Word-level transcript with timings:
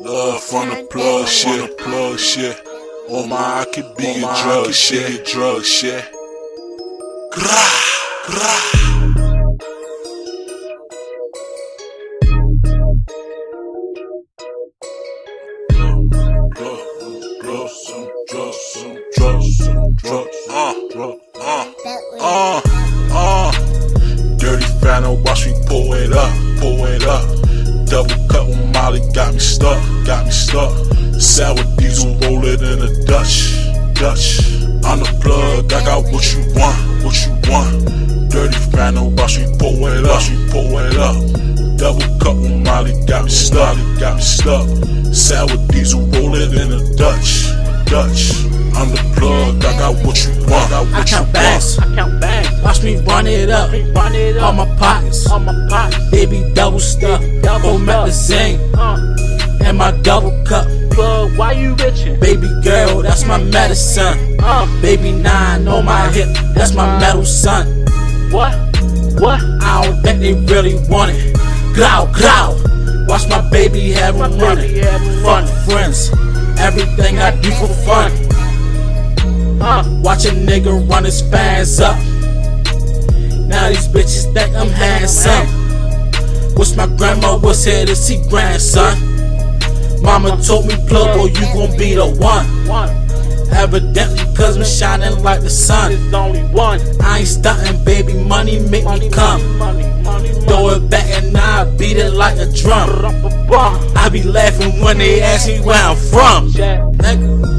Love 0.00 0.42
from 0.42 0.68
the 0.68 0.86
plug 0.90 1.26
shit, 1.26 1.60
the 1.60 1.82
plug 1.82 2.18
shit. 2.18 2.60
Oh 3.08 3.26
my, 3.26 3.60
I 3.60 3.64
could 3.64 3.96
be 3.96 4.18
a 4.18 4.20
drug 4.20 4.72
shit, 4.72 5.20
a 5.20 5.32
drug 5.32 5.64
shit. 5.64 6.04
Gra, 7.32 7.64
gra. 8.26 8.52
Drugs, 17.42 17.72
some 17.86 18.08
drugs, 18.28 18.56
some 18.72 18.98
drugs, 19.16 19.58
some 19.58 19.94
drugs, 19.94 20.36
uh, 20.50 20.74
drugs, 20.92 21.20
uh, 21.36 21.72
uh, 22.20 22.60
uh. 23.12 24.36
Dirty 24.36 24.66
Fano, 24.80 25.14
watch 25.22 25.46
me 25.46 25.54
pull 25.66 25.94
it 25.94 26.12
up, 26.12 26.32
pull 26.58 26.84
it 26.84 27.02
up. 27.04 27.24
Double 27.88 28.25
Molly, 28.86 29.02
got 29.12 29.34
me 29.34 29.40
stuck, 29.40 29.82
got 30.06 30.26
me 30.26 30.30
stuck. 30.30 30.70
Sour 31.20 31.58
diesel, 31.76 32.14
roll 32.22 32.44
it 32.44 32.62
in 32.62 32.78
a 32.86 33.04
Dutch, 33.04 33.50
Dutch. 33.98 34.38
I'm 34.86 35.00
the 35.02 35.10
plug, 35.20 35.72
I 35.72 35.84
got 35.84 36.04
what 36.14 36.22
you 36.32 36.46
want, 36.54 36.78
what 37.02 37.18
you 37.26 37.34
want. 37.50 38.30
Dirty 38.30 38.56
Fano, 38.70 39.08
watch 39.18 39.38
me 39.40 39.46
pull 39.58 39.84
it 39.90 40.04
up, 40.04 40.12
watch 40.14 40.30
me 40.30 40.38
pull 40.52 40.78
it 40.78 40.96
up. 41.02 41.18
Double 41.76 42.06
cut 42.22 42.36
with 42.36 42.62
Molly, 42.62 42.94
got 43.06 43.24
me 43.24 43.30
stuck, 43.30 43.76
got 43.98 44.18
me 44.18 44.22
stuck. 44.22 44.68
Sour 45.12 45.56
diesel, 45.66 46.06
roll 46.14 46.36
it 46.36 46.45
run 52.94 53.26
it 53.26 53.50
up. 53.50 53.70
Run 53.94 54.14
it 54.14 54.38
All 54.38 54.50
up. 54.50 54.54
my 54.68 54.76
pockets, 54.78 55.28
On 55.30 55.44
my 55.44 55.66
pockets. 55.68 56.10
baby 56.10 56.48
double 56.54 56.78
stuff, 56.78 57.20
Double 57.42 57.78
zing, 58.10 58.58
Uh, 58.78 58.96
and 59.64 59.76
my 59.78 59.90
double 60.02 60.30
cup. 60.44 60.66
plug, 60.92 61.36
why 61.36 61.52
you 61.52 61.74
bitchin'? 61.74 62.20
Baby 62.20 62.48
girl, 62.62 63.02
that's 63.02 63.24
my 63.26 63.38
medicine. 63.38 64.36
Uh, 64.42 64.66
Baby 64.80 65.12
nine 65.12 65.66
on 65.68 65.84
my 65.84 66.08
hip, 66.12 66.28
that's 66.54 66.72
my 66.74 66.98
metal 67.00 67.24
son. 67.24 67.66
what? 68.30 68.54
What? 69.18 69.40
I 69.62 69.82
don't 69.84 70.02
think 70.02 70.20
they 70.20 70.34
really 70.54 70.74
want 70.88 71.10
it. 71.12 71.34
Growl, 71.74 72.06
growl. 72.12 72.54
Watch 73.08 73.28
my 73.28 73.40
baby 73.50 73.90
have 73.92 74.14
him 74.16 74.38
running. 74.38 74.76
him 75.22 75.46
friends, 75.64 76.10
everything 76.58 77.18
I 77.18 77.30
do 77.40 77.50
for 77.52 77.68
fun. 77.86 78.12
Uh, 79.60 79.82
Watch 80.02 80.24
a 80.26 80.30
nigga 80.30 80.72
run 80.88 81.04
his 81.04 81.20
fans 81.22 81.80
up. 81.80 81.96
Now 83.56 83.70
these 83.70 83.88
bitches 83.88 84.30
think 84.34 84.54
I'm 84.54 84.68
handsome. 84.68 85.48
Wish 86.56 86.76
my 86.76 86.86
grandma 86.86 87.38
was 87.38 87.64
here 87.64 87.86
to 87.86 87.96
see 87.96 88.22
grandson. 88.28 88.94
Mama 90.02 90.38
told 90.46 90.66
me, 90.66 90.74
plug, 90.86 91.16
boy, 91.16 91.28
you 91.28 91.46
gon' 91.54 91.74
be 91.78 91.94
the 91.94 92.04
one. 92.20 92.44
Evidently, 93.50 94.36
cause 94.36 94.58
we 94.58 94.64
shining 94.66 95.22
like 95.22 95.40
the 95.40 95.48
sun. 95.48 95.92
Only 96.14 96.42
one. 96.52 96.80
I 97.00 97.20
ain't 97.20 97.28
stunting, 97.28 97.82
baby, 97.82 98.12
money 98.12 98.58
make 98.58 98.84
me 98.84 99.08
come. 99.08 99.40
Throw 100.46 100.68
it 100.76 100.90
back 100.90 101.08
and 101.16 101.34
I 101.34 101.64
beat 101.78 101.96
it 101.96 102.12
like 102.12 102.36
a 102.36 102.52
drum. 102.52 102.90
I 103.96 104.10
be 104.10 104.22
laughing 104.22 104.82
when 104.82 104.98
they 104.98 105.22
ask 105.22 105.48
me 105.48 105.60
where 105.60 105.82
I'm 105.82 105.96
from. 105.96 106.50
Nigga, 106.50 107.55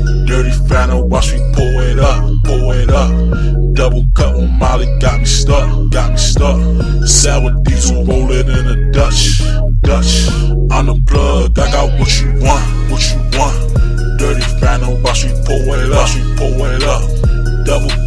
Molly, 4.67 4.99
got 4.99 5.19
me 5.19 5.25
stuck, 5.25 5.91
got 5.91 6.11
me 6.11 6.17
stuck. 6.17 6.59
Sour 7.07 7.51
diesel, 7.63 8.03
roll 8.03 8.29
it 8.31 8.49
in 8.49 8.65
a 8.67 8.91
Dutch, 8.91 9.39
Dutch. 9.81 10.27
I'm 10.71 10.87
the 10.87 11.01
plug, 11.07 11.57
I 11.57 11.71
got 11.71 11.97
what 11.97 12.11
you 12.19 12.27
want, 12.43 12.65
what 12.91 13.01
you 13.09 13.17
want. 13.39 13.55
Dirty 14.19 14.41
Fano, 14.59 14.99
watch 15.01 15.23
me 15.23 15.31
pull 15.45 15.72
it 15.72 15.89
up, 15.89 15.95
watch 15.95 16.16
me 16.17 16.35
pull 16.35 16.66
it 16.66 16.83
up. 16.83 17.03
Double 17.66 18.06